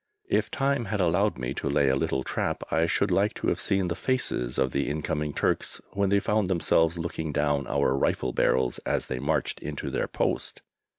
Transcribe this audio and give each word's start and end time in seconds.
If 0.29 0.49
time 0.49 0.85
had 0.85 0.99
allowed 0.99 1.37
me 1.37 1.53
to 1.53 1.69
lay 1.69 1.87
a 1.87 1.95
little 1.95 2.23
trap, 2.23 2.63
I 2.71 2.87
should 2.87 3.11
like 3.11 3.35
to 3.35 3.49
have 3.49 3.59
seen 3.59 3.87
the 3.87 3.93
faces 3.93 4.57
of 4.57 4.71
the 4.71 4.89
incoming 4.89 5.31
Turks 5.31 5.79
when 5.91 6.09
they 6.09 6.19
found 6.19 6.47
themselves 6.47 6.97
looking 6.97 7.31
down 7.31 7.67
our 7.67 7.95
rifle 7.95 8.33
barrels 8.33 8.79
as 8.79 9.05
they 9.05 9.19
marched 9.19 9.59
into 9.59 9.91
their 9.91 10.07
post. 10.07 10.63